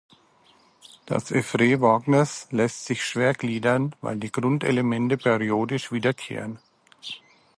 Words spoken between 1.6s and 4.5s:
Wagners lässt sich schwer gliedern, weil die